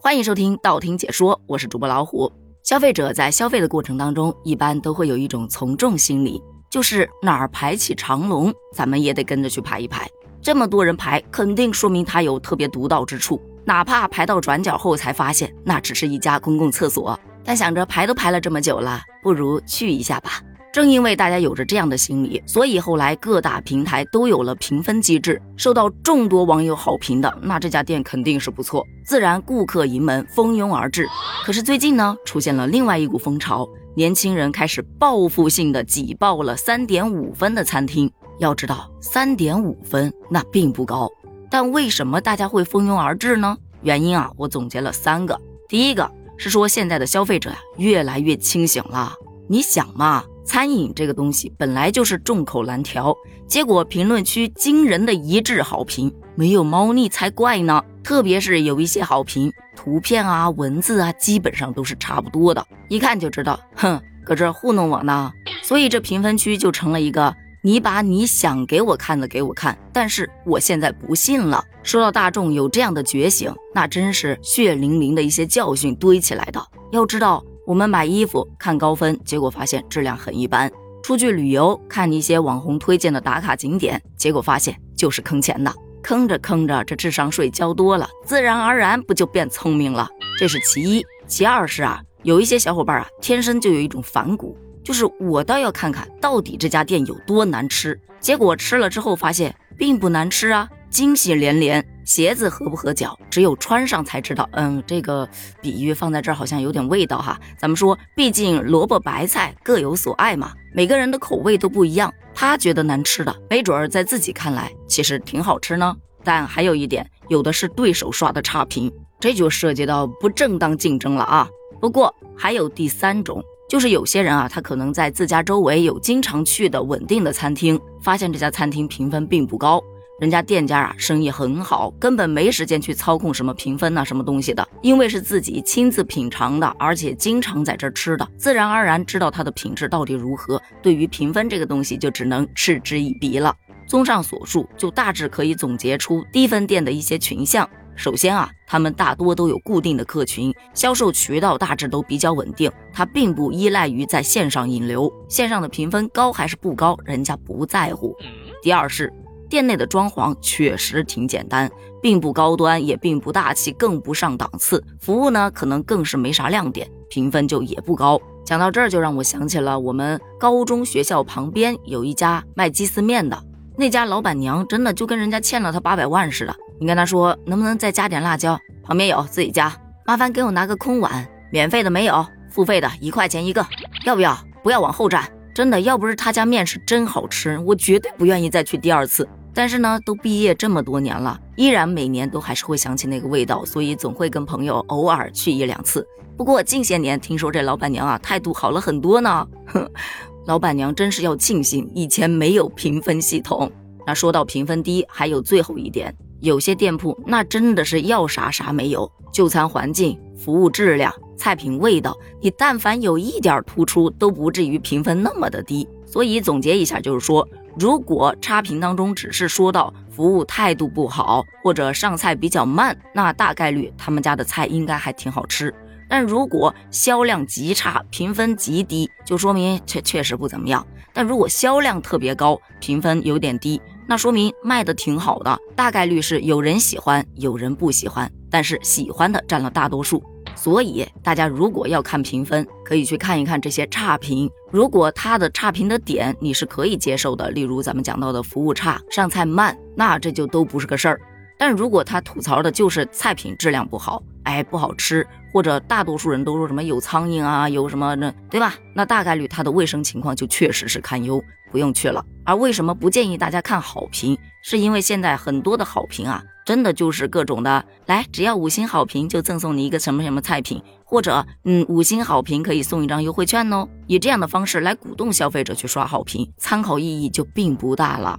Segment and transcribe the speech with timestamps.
[0.00, 2.32] 欢迎收听道听解说，我是主播老虎。
[2.62, 6.40] 消费者在消费的过程当中，一般都会有一种从众心理，
[6.70, 10.08] 就是哪儿排起长龙，咱们也得跟着去排一排。
[10.40, 13.42] 这么多人排，肯定说明它有特别独到之处。
[13.64, 20.40] 哪怕排到转角后才发现，那只是一家公共厕所，但想着排都排了这么久了，不如去一下吧。
[20.72, 25.40] 正因为大家有着这样的心理，所以后来各大平台都有了评分机制。
[25.56, 31.08] 受到众多网友好评的，那这家店肯定是不错，自然顾客盈门，蜂拥而至。
[31.44, 38.10] 可是最近呢，出现了另外一股风潮，年轻人开始报复性的挤爆了三点五分的餐厅。
[38.38, 41.10] 要知道，三点五分那并不高，
[41.50, 43.56] 但为什么大家会蜂拥而至呢？
[43.82, 45.40] 原因啊，我总结了三个。
[45.68, 49.14] 第一个是说，现在的消费者呀，越来越清醒了。
[49.48, 50.22] 你想嘛？
[50.48, 53.14] 餐饮这个东西本来就是众口难调，
[53.46, 57.84] 结果评论区惊人的一致好评，没有猫腻才怪呢。
[58.02, 65.30] 特别是有一些好评，图片啊、文字啊，基本上都是差不多的，一看就知道，哼，搁这糊弄我呢。
[65.62, 71.62] 所以这评分区就成了一个你把你想给我看的给我看，但是我现在不信了。
[71.82, 76.66] 说到大众有这样的觉醒，那真是血淋淋的一些教训堆起来的。
[76.90, 77.44] 要知道。
[77.68, 80.70] 我们买衣服看高分，结果发现质量很一般；
[81.02, 85.70] 出去旅游看一些网红推荐的打卡景点，结果发现就是坑钱的。
[86.02, 90.08] 坑着坑着，这智商税交多了，自然而然不就变聪明了？
[90.38, 91.04] 这是其一。
[91.26, 98.00] 其二是啊，有一些小伙伴啊，天生就有一种反骨，就是我倒要看看到底这家店有多难吃。
[98.18, 100.66] 结果吃了之后发现并不难吃啊。
[100.88, 104.48] 惊喜连连，鞋子合不合脚，只有穿上才知道。
[104.52, 105.28] 嗯，这个
[105.60, 107.38] 比喻放在这儿好像有点味道哈。
[107.58, 112.10] 咱们说，毕竟萝卜白菜各有所爱嘛，每个人的口味都不一样。
[112.34, 115.94] 他觉得难吃的，没准儿在自己看来其实挺好吃呢。
[116.24, 121.46] 但还有一点，有的是对手刷的差评，这就涉及到不正当竞争了啊。
[121.78, 129.78] 不过还有第三种，就是有些人啊，他可能在自家周围有经常去的稳定的餐厅，发现这家餐厅评分并不高。
[130.18, 134.68] 人家店家啊，生意很好，根本没时间去操控什么评分呐，什么东西的。
[134.82, 140.60] 因为是自己亲自品尝的，而且经常在这吃的，自然而然知道它的品质到底如何。
[140.82, 143.54] 对于评分这个东西，就只能嗤之以鼻了。
[143.86, 147.68] 综上所述，就大致可以总结出低分店的一些群像。
[147.94, 155.12] 首先啊，他们大多都有固定的客群，销售渠道大致都比较稳定，它并不依赖于在线上引流。
[155.28, 158.16] 线上的评分高还是不高，人家不在乎。
[158.60, 159.12] 第二是。
[159.48, 161.70] 店内的装潢确实挺简单，
[162.02, 164.82] 并不高端，也并不大气，更不上档次。
[165.00, 168.20] 服务呢，可能更是没啥亮点，评分就也不高。
[168.44, 173.38] 讲到这儿，就让我想起了我们高中学校旁边有一家卖鸡丝面的
[173.76, 176.54] 那家老板娘，真的就跟人家欠了他八百万似的。
[176.80, 179.74] 你跟他说能不能再加点辣椒，旁边有自己加，
[180.06, 183.66] 麻烦给我拿个空碗，免费的没有，付费的一块钱一个，
[184.04, 184.38] 要不要？
[184.62, 189.26] 不要往后站，真的，要不是他家面是真好吃，我绝对不愿意再去第二次。
[189.54, 196.06] 但是呢，都毕业这么多年了，依然每年都还是会想起那个味道，所以总会跟朋友偶尔去一两次。
[196.36, 199.90] 不过近些年听说这老板娘啊态度好了很多呢，哼，
[200.46, 203.70] 老板娘真是要庆幸以前没有评分系统。
[204.06, 215.88] 那说到评分低，还有最后一点，有些店铺那真的是要啥啥没有，就餐环境、服务质量、菜品味道，你但凡有一点突出，都不至于评分那么的低。
[216.06, 217.46] 所以总结一下，就是说。
[217.78, 225.72] 如果差评当中只是说到服务态度不好或者上菜比较慢，那大概率他们家的菜应该还挺好吃。
[226.08, 230.84] 但如果销量极差，评分极低，就说明确确实不怎么样。
[231.12, 240.20] 但如果销量特别高，评分有点低，那说明卖的挺好的，大概率是有人喜欢，有人不喜欢，但是喜欢的占了大多数。
[240.60, 244.50] 所以大家如果要看评分，可以去看一看这些差评。
[244.72, 251.20] 如果他的差评的点你是可以接受的，例如咱们讲到的服务差、上菜慢，那这就都不是个事儿。
[251.56, 258.74] 但如果他吐槽的就是菜品质量不好，哎，不好吃，或者大多数人都说什么有苍蝇啊，有什么那，对吧？
[258.94, 262.24] 那大概率它的卫生情况就确实是堪忧，不用去了。
[262.46, 264.38] 而为什么不建议大家看好评？
[264.62, 266.42] 是因为现在很多的好评啊。
[266.64, 273.88] 真的就是各种的，来，只要五星好评就赠送你一个什么什么菜品，或者，嗯，五星好评可以送一张优惠券哦。
[274.06, 278.38] 以这样的方式来鼓动消费者去刷好评，参考意义就并不大了。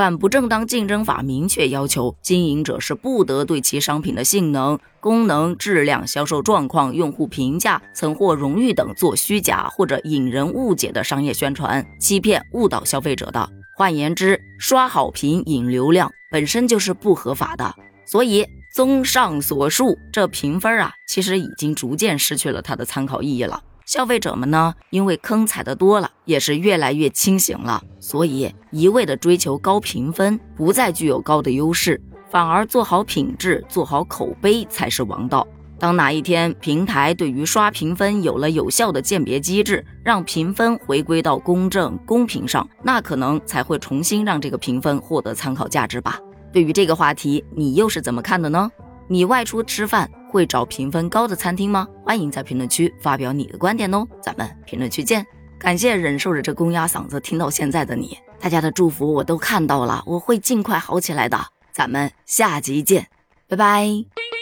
[0.00, 13.46] 反不正当竞争法明确要求，经营者是不得对其商品的性能、功能、质量、销售状况、用户评价、曾获荣誉等做虚假或者引人误解的商业宣传，欺骗、误导消费者的。
[13.76, 17.74] 换言之，刷好评引流量本身就是不合法的，
[18.06, 23.62] 所以综上所述，这评分啊，其实已经逐渐失去了它的参考意义了。
[23.90, 32.00] 消费者们呢，因为坑踩的多了，也是越来越清醒了，所以一味的追求高评分，不再具有高的优势，
[32.30, 35.44] 反而做好品质、做好口碑才是王道。
[35.76, 46.16] 当哪一天平台对于刷评分有了有效的鉴别机制，让评分回归到公正公平上，那可能才会重新让这个评分获得参考价值吧。
[46.52, 48.70] 对于这个话题，你又是怎么看的呢？
[49.08, 51.86] 你外出吃饭会找评分高的餐厅吗？
[52.04, 55.26] 欢迎在评论区发表你的观点哦，咱们评论区见。
[55.58, 61.38] 感谢忍受着这公鸭嗓子听到现在的你，大家的祝福我都看到了，我会尽快好起来的。
[61.72, 63.08] 咱们下集见，
[63.48, 64.39] 拜拜。